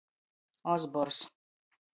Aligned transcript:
Ozbors. 0.75 1.21